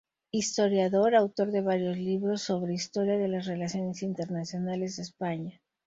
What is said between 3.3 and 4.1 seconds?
relaciones